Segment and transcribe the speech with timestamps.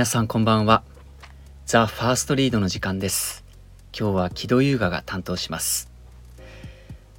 [0.00, 0.82] 皆さんこんばんは。
[1.66, 3.44] ザ・ファーストリードの時間です。
[3.94, 5.92] 今日は木戸優雅が担当します。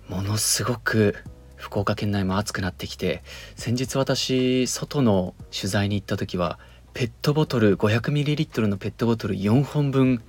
[0.10, 1.16] ものすごく
[1.58, 3.22] 福岡県内も暑くなってきて
[3.56, 6.58] 先日私外の取材に行った時は
[6.96, 10.24] ペットボトル 500ml のペットボトル4本分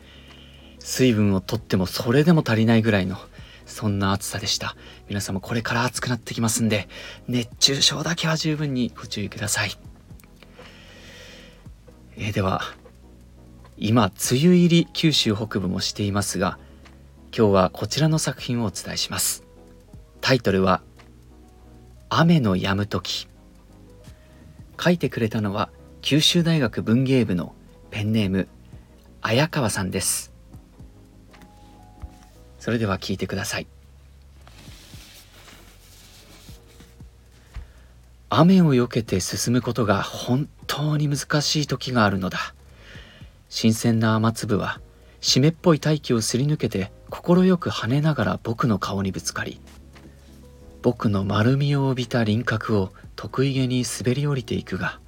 [0.78, 3.16] 水分をとってもそれでも足りないぐらいの
[3.64, 4.76] そんな暑さでした。
[5.08, 6.86] 皆さんもこれから暑くなってきますんで
[7.28, 9.91] 熱中症だけは十分にご注意ください。
[12.16, 12.62] えー、では
[13.76, 16.58] 今梅雨入り九州北部もしていますが
[17.36, 19.44] 今日はこちらの作品をお伝えします。
[20.20, 20.82] タイトルは
[22.10, 23.26] 雨の止む時。
[24.78, 25.70] 書いてくれたのは
[26.02, 27.54] 九州大学文芸部の
[27.90, 28.48] ペンネーム
[29.22, 30.32] 綾川さんです。
[32.58, 33.66] それでは聞いてください。
[38.28, 42.54] 雨を避けて進むことが本当に難しい時があるのだ。
[43.50, 44.80] 新鮮な雨粒は
[45.20, 49.60] 湿っぽい大気をすり抜けて快く跳ねながら僕の顔にぶつかり
[50.80, 54.98] 僕の丸みを帯びた輪郭を得意げに滑り降りていくが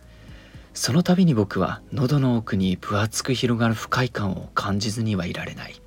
[0.74, 5.80] その度に僕は喉の奥に分厚く広がる不快感を感じずにはいられない。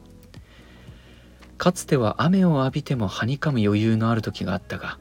[1.59, 4.97] かつては雨を浴びてもはにかむ余裕のある時があったが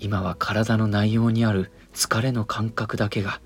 [0.00, 3.40] 今は体の内容にある疲れの感覚だけが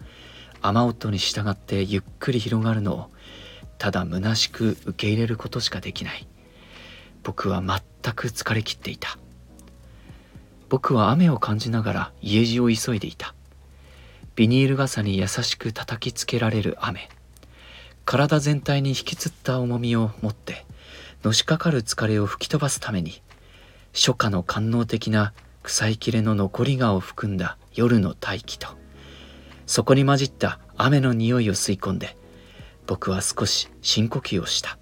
[0.62, 3.10] 雨音に従ってゆっくり広がるのを
[3.78, 6.26] ただ虚しく受け入れることしかできない。
[7.24, 9.18] 僕は全く疲れきっていた。
[10.68, 13.34] 僕は雨を感じながら家路を急いでいた。
[14.36, 17.08] ビニール傘に優しく叩きつけられる雨。
[18.04, 20.64] 体全体に引きつった重みを持って
[21.24, 23.22] のしかかる疲れを吹き飛ばすために
[23.92, 28.81] 初夏の官能的な臭い切れの残り香を含んだ夜の大気と。
[29.72, 32.14] そこに混じった雨の匂いを吸い込んで
[32.86, 34.76] 僕は少し深呼吸をした。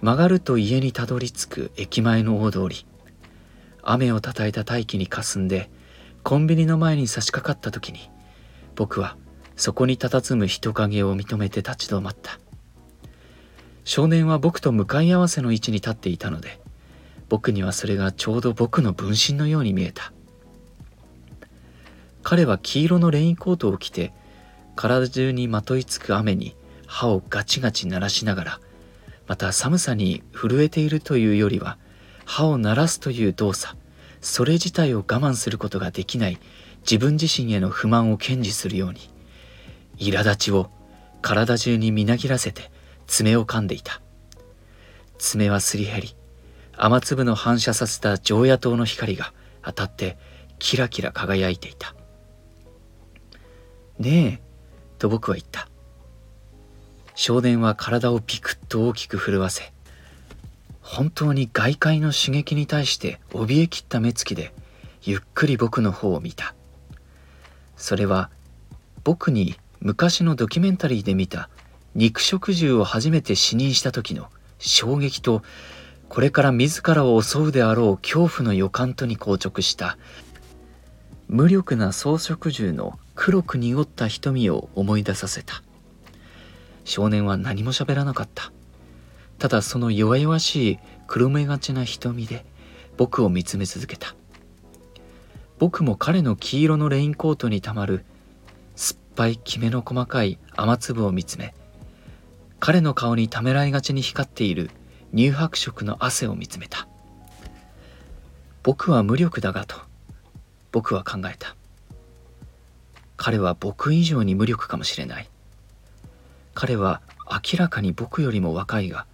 [0.00, 2.86] 曲がると家にたどり着く駅前の大通り
[3.82, 5.72] 雨をたたいた大気にかすんで
[6.22, 8.08] コンビニの前に差し掛かった時に
[8.76, 9.16] 僕は
[9.56, 12.38] そこに佇む人影を認めて立ち止まった。
[13.82, 16.60] 少年は僕と向かい合わせの位置に立っていたので
[17.28, 20.12] 僕にはそれがちょうど僕の分身のように見えた。
[22.22, 24.12] 彼は黄色のレインコートを着て
[24.76, 26.54] 体中にまといつく雨に
[26.86, 28.60] 歯をガチガチ鳴らしながら
[29.26, 31.78] また寒さに震えているというよりは
[32.24, 33.76] 歯を鳴らすという動作
[34.20, 36.38] それ自体を我慢することができない
[36.82, 38.98] 自分自身への不満を堅持するように
[39.98, 40.70] 苛立ちを
[41.22, 42.70] 体中にみなぎらせて
[43.06, 44.00] 爪を噛んでいた。
[45.20, 46.16] 爪はすり減り
[46.76, 50.16] 雨粒の反射させた常夜灯の光が当たって
[50.58, 51.94] キラキラ輝いていた。
[54.00, 54.40] ねえ
[54.98, 55.68] と僕は言った。
[57.14, 59.74] 少年は体をビクッと大きく震わせ
[60.80, 64.54] 本当に外界の刺激に対して怯えきった目つきで
[65.02, 66.54] ゆっくり僕の方を見た。
[67.76, 68.30] それは
[69.04, 71.50] 僕に昔のドキュメンタリーで見た
[71.94, 74.28] 肉食獣を初めて死認した時の
[74.58, 75.42] 衝撃と
[76.08, 79.98] これから自らを襲うであろう恐怖の予感とに硬直した
[81.32, 85.62] 無力な草食獣の黒く濁った瞳を思い出させた。
[86.84, 88.50] 少年は何も喋らなかった。
[89.38, 92.44] ただその弱々しい黒目がちな瞳で
[92.96, 94.16] 僕を見つめ続けた。
[95.60, 98.04] 僕も彼の黄色のレインコートにたまる
[98.74, 101.54] 酸っぱいきめの細かい雨粒を見つめ
[102.58, 104.70] 彼の顔にためらいがちに光っている
[105.14, 106.88] 乳白色の汗を見つめた。
[108.64, 109.89] 僕は無力だがと
[110.72, 111.56] 僕は考えた。
[113.16, 115.28] 彼は僕以上に無力かもしれない。
[116.54, 117.00] 彼は
[117.30, 119.06] 明らかに僕よりも若いが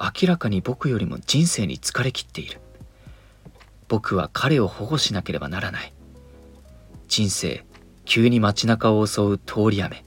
[0.00, 2.60] 明らかに僕よりも人生に疲れきっている。
[3.88, 5.92] 僕は彼を保護しなければならない。
[7.08, 7.64] 人生
[8.04, 10.04] 急に街中を襲う通り雨。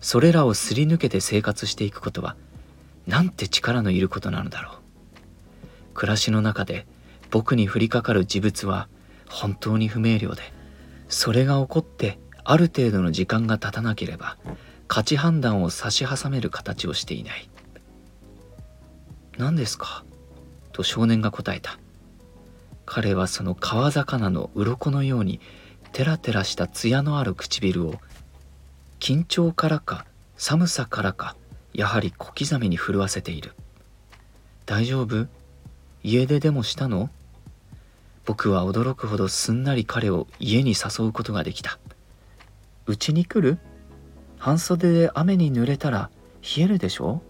[0.00, 2.36] それらをすり抜けて生活していくことは
[3.06, 4.74] なんて力のいることなのだろう。
[5.94, 6.86] 暮らしの中で
[7.30, 8.88] 僕に降りかかる事物は
[9.28, 10.42] 本当に不明瞭で
[11.08, 14.36] それが起こってある程度の時間が経たなければ
[14.86, 17.48] 価値判断を差し挟める形をしていない。
[19.38, 20.04] 何ですか？
[20.72, 21.78] と少年が答えた。
[22.86, 25.40] 彼はその川魚の鱗のように
[25.92, 27.94] テラテラした艶のある唇を
[29.00, 30.04] 緊張からか
[30.36, 31.34] 寒さからか
[31.72, 33.54] やはり小刻みに震わせている。
[34.66, 35.26] 大丈夫？
[36.02, 37.08] 家出でもしたの？
[38.24, 41.78] 僕は驚くほどすんなり彼を家に誘うことができた。
[42.86, 43.58] うちに来る？
[44.38, 46.10] 半袖で雨に濡れたら
[46.42, 47.22] 冷えるでしょ？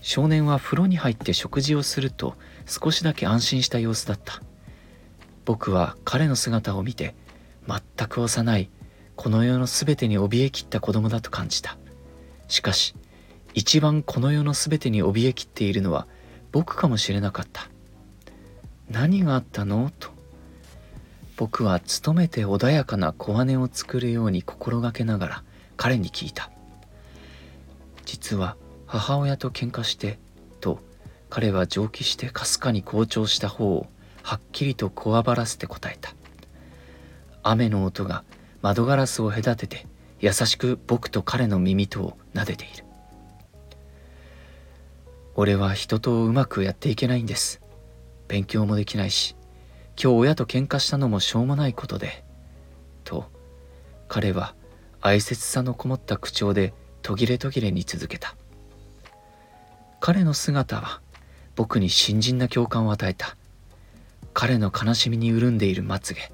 [0.00, 2.34] 少年は風呂に入って食事をすると
[2.66, 4.42] 少しだけ安心した様子だった。
[5.44, 7.14] 僕は彼の姿を見て
[7.66, 8.70] 全く幼い
[9.16, 11.76] この世の全てに怯えきった子供だと感じた。
[12.48, 12.94] しかし
[13.52, 16.06] 一番この世の全てに怯えきっているのは
[16.50, 17.68] 僕かもしれなかった。
[18.90, 19.90] 何があったの？
[19.98, 20.10] と。
[21.36, 25.44] 僕は努めて穏やかな小姉を作るように心がけながら
[25.76, 26.50] 彼に聞いた。
[28.04, 30.18] 実は母親と喧嘩して
[30.60, 30.78] と
[31.30, 33.88] 彼は蒸気してかすかに好調した方を
[34.22, 36.14] はっきりとこわばらせて答えた。
[37.42, 38.22] 雨の音が
[38.62, 39.86] 窓ガラスを隔てて
[40.20, 42.84] 優しく僕と彼の耳とを撫でている。
[45.34, 47.60] 俺は人とうまくやっていけないんです。
[48.28, 49.36] 勉強もできないし
[50.00, 52.24] 今日親と喧嘩したのもしょうもないことで
[53.04, 53.30] と
[54.08, 54.54] 彼は
[55.00, 56.72] 哀切さのこもった口調で
[57.02, 58.34] 途切れ途切れに続けた。
[60.00, 61.02] 彼の姿は
[61.56, 63.36] 僕に新人な共感を与えた。
[64.34, 66.32] 彼の悲しみに潤んでいるまつげ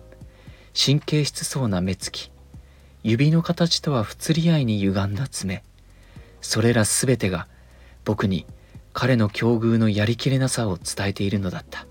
[0.74, 2.32] 神経質そうな目つき
[3.02, 5.62] 指の形とは不釣り合いに歪んだ爪
[6.40, 7.46] それら全てが
[8.06, 8.46] 僕に
[8.92, 11.86] 彼の境遇のやりきれなさを伝えているのだった。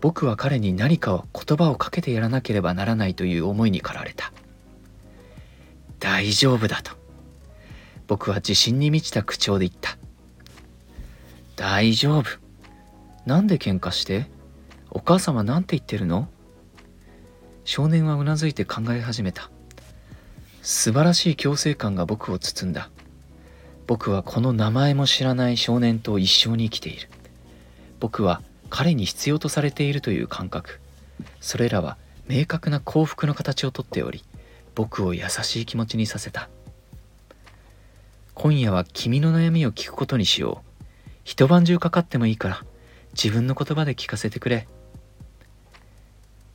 [0.00, 4.32] 僕は彼に何かを言葉をかけてやらなければならないという思いに駆られた。
[5.98, 6.92] 大丈夫だと。
[8.06, 9.96] 僕は自信に満ちた口調で言った。
[11.56, 12.24] 大丈夫。
[13.26, 14.26] なんで喧嘩して？
[14.90, 16.28] お母様なんて言ってるの？
[17.64, 19.50] 少年はうなずいて考え始めた。
[20.62, 22.90] 素晴らしい強制感が僕を包んだ。
[23.90, 27.08] 僕はこの名前も知らない少年と一緒に生きている。
[27.98, 30.78] 僕は彼に必要とされているという感覚。
[31.40, 31.98] それらは
[32.28, 34.22] 明確な幸福の形をとっており
[34.76, 36.48] 僕を優しい気持ちにさせた。
[38.34, 40.82] 今夜は君の悩みを聞くことにしよう。
[41.24, 42.64] 一晩中かかってもいいから
[43.14, 44.68] 自分の言葉で聞かせてくれ。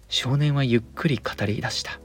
[0.08, 2.00] 少年はゆっくり語り出した。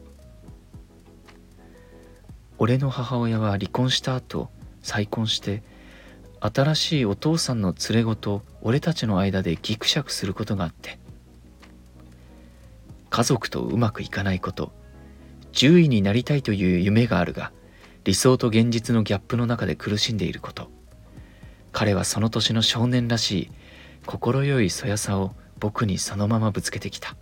[2.59, 4.50] 俺の母親は離婚した後
[4.82, 5.62] 再婚して
[6.41, 10.99] 新しいお父さんの連れ子と俺たちの間でギクシャクすることがあって
[13.11, 14.73] 家族とうまくいかないこと
[15.53, 17.53] 獣医になりたいという夢があるが
[18.05, 20.71] 理想と現実のギャップの中で苦しんでいること
[21.73, 23.50] 彼はその年の少年らしい
[24.06, 27.17] 快いそやさを僕にそのままぶつけてきた。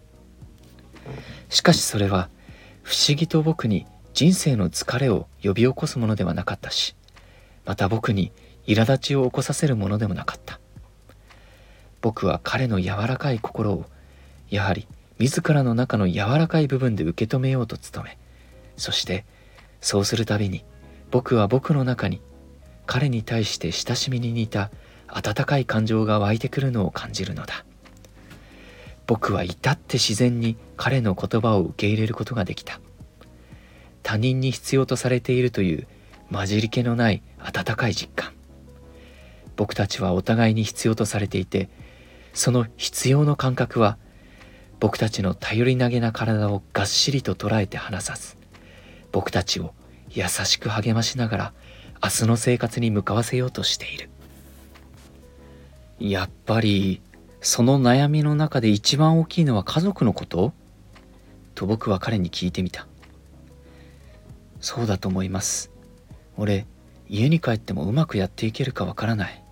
[1.49, 2.29] しかしそれは
[2.83, 6.97] 不思議と僕に人生の疲れを呼び起こすものではなかったし
[7.69, 8.33] また僕に
[8.67, 10.59] 苛立ちを起こさせるものでもなかった。
[12.01, 13.85] 僕は彼の柔らかい心を
[14.49, 14.89] やはり
[15.19, 18.17] 自らの中の柔らかい部分で受け止めようと努め
[18.79, 19.27] そして
[19.83, 20.65] そうするたびに
[21.11, 22.23] 僕は僕の中に
[22.87, 24.71] 彼に対して親しみに似た
[25.09, 27.67] 温かい感情が湧いてくるのを感じるのだ。
[29.07, 32.81] 僕は至って自然に彼の言葉を受け入れることができた。
[34.03, 35.87] 他人に必要とされているという
[36.31, 38.33] 混じり気のない温かい実感。
[39.57, 41.69] 僕たちはお互いに必要とされていて
[42.33, 43.99] その必要の感覚は
[44.79, 48.37] 僕たちの頼り投げな体をがっしりと捉えて離さず
[49.11, 49.75] 僕たちを
[50.11, 51.53] 優しく励ましながら
[52.03, 54.09] 明日の生活に向かわせようとしている。
[55.99, 57.03] やっぱり
[57.41, 60.53] その悩みの中で一番大きいのは家族のこと？
[61.57, 62.87] と僕は彼に聞いてみた。
[64.61, 65.73] そうだと思います。
[66.39, 66.67] 俺
[67.09, 69.43] 家に帰ってもうまくやっていけるかわからない。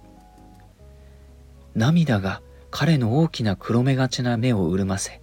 [1.75, 2.40] 涙が
[2.71, 5.21] 彼の大きな黒目がちな目を潤ませ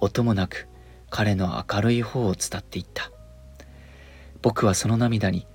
[0.00, 0.68] 音もなく
[1.08, 3.10] 彼の明るい方を伝っていった。
[4.42, 5.46] 僕はその涙に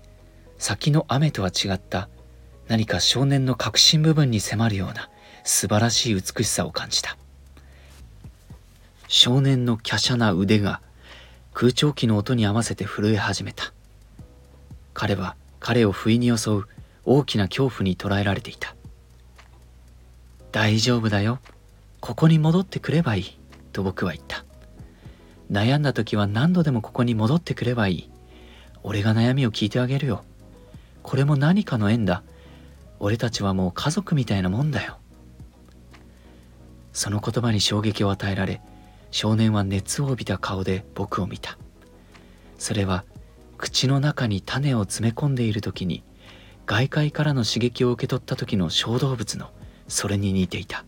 [0.57, 2.09] 先の雨とは違った
[2.67, 5.09] 何か少年の核心部分に迫るような
[5.43, 7.17] 素晴らしい美しさを感じた。
[9.09, 10.81] 少年の華奢な腕が
[11.53, 13.72] 空調機の音に合わせて震え始めた。
[14.93, 16.63] 彼は彼を不意に襲う
[17.05, 18.75] 大きな恐怖に捉えられていた。
[20.51, 21.39] 大丈夫だよ。
[22.00, 23.39] ここに戻ってくればいい。
[23.71, 24.45] と僕は言った。
[25.51, 28.12] 悩んだ時は何度でもここに戻ってくればいい。
[28.83, 30.23] 俺が悩みを聞いてあげるよ。
[31.01, 32.23] これも何かの縁だ。
[33.00, 34.97] 俺たちはもう家族みたいなもんだよ。
[36.93, 38.62] その言葉に衝撃を与えられ
[39.09, 41.57] 少年は熱を帯びた顔で僕を見た。
[42.57, 43.03] それは
[43.63, 46.03] 口の中に種を詰め込んでいる時に
[46.65, 49.51] 外界からの刺激を受け取った時の小動物の
[49.88, 50.84] それに似ていた。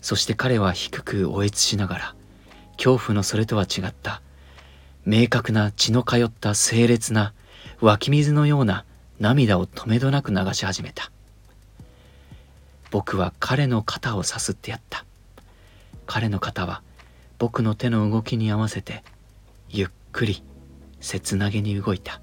[0.00, 2.14] そして彼は低くおえつしながら
[2.76, 4.22] 恐怖のそれとは違った
[5.04, 7.34] 明確な血の通った清烈な
[7.80, 8.84] 湧き水のような
[9.18, 11.10] 涙を止めどなく流し始めた。
[12.92, 15.04] 僕は彼の肩をさすってやった。
[16.06, 16.82] 彼の肩は
[17.36, 19.02] 僕の手の動きに合わせて
[19.68, 20.44] ゆっくり
[21.00, 22.20] 切なげに動いた。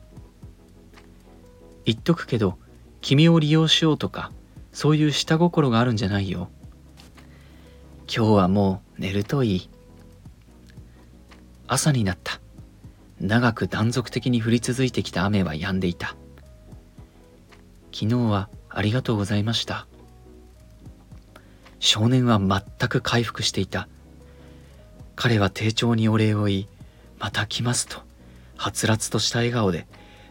[1.86, 2.58] 言っとくけど
[3.02, 4.32] 君を利用しようとか
[4.72, 6.50] そういう下心があるんじゃないよ。
[8.08, 9.70] 今日はもう寝るといい。
[11.68, 12.40] 朝になった。
[13.20, 16.16] 長く断続的に降り続いてきた雨は止んでいた。
[17.94, 19.88] 昨日はありがとうございました。
[21.80, 23.88] 少年は全く回復していた。
[25.16, 26.68] 彼は丁重にお礼を言い
[27.20, 28.02] また来ますと。
[28.58, 29.88] はつらつとした笑顔で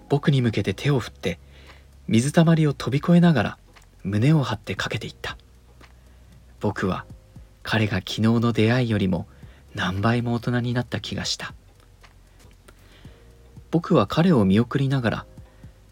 [0.08, 1.38] 僕に向けて手を振って
[2.08, 3.58] 水たまりを飛び越えながら
[4.02, 5.36] 胸を張ってかけていった。
[6.60, 7.04] 僕は
[7.62, 9.26] 彼が昨日の出会いよりも
[9.74, 11.54] 何倍も大人になった気がした。
[13.70, 15.26] 僕は彼を見送りながら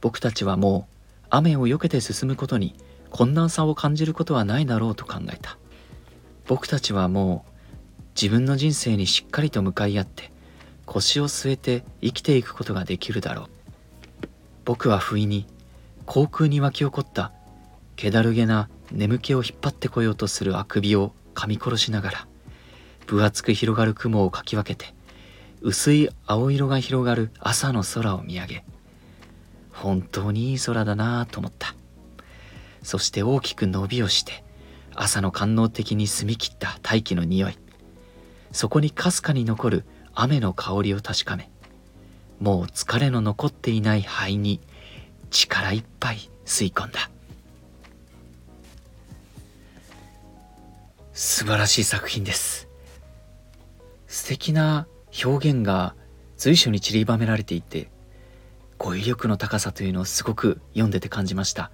[0.00, 2.74] 僕たちはもう雨を避けて進むことに
[3.10, 5.58] 困難さを感じることはないだろうと考えた。
[6.46, 10.31] 僕たちはもう自分の人生にしっかりと向かい合って
[10.94, 13.46] 腰を据えて生きていくことができるだろう。
[14.66, 15.46] 僕は不意に
[16.04, 17.32] 航空に湧き起こった
[17.96, 22.26] 気だるげな眠気を引っ張ってこようとするあくびを噛み殺しながら
[23.06, 24.94] 分厚く広がる雲をかき分けて
[25.62, 28.64] 薄い青色が広がる朝の空を見上げ
[29.72, 31.75] 本当にいい空だなぁと思った。
[32.82, 34.44] そして大きく伸びをして
[34.94, 37.58] 朝の官能的に澄み切った大気の匂い。
[38.52, 39.84] そこにかすかに残る
[40.14, 41.50] 雨の香りを確かめ
[42.40, 44.61] もう疲れの残っていない肺に
[45.31, 47.09] 力いっぱい吸い込んだ。
[51.12, 52.69] 素晴らしい作品です。
[54.07, 54.87] 素敵な
[55.25, 55.95] 表現が
[56.37, 57.90] 随所に散りばめられていて
[58.76, 61.71] 語彙力の高さというのをすごく読んでて感じました。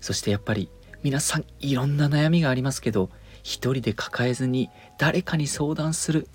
[0.00, 0.70] そしてやっぱり
[1.02, 3.10] 皆さんいろんな悩みがありますけど
[3.42, 6.28] 一人で抱えずに誰かに相談する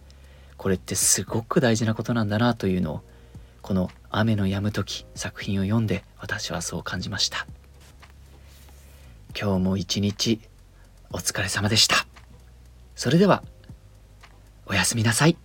[0.58, 3.02] これってすごく大事なことなんだなというのを
[3.62, 7.48] この「雨の止む時」作品を読んで私はそう感じました。
[9.40, 10.42] 今日も一日
[11.12, 12.08] お疲れ様でした。
[12.96, 13.44] それでは
[14.66, 15.38] おやすみなさい。